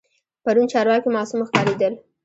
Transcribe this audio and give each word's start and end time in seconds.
پرون 0.43 0.65
چارواکي 0.71 1.09
معصوم 1.15 1.41
ښکارېدل. 1.49 1.93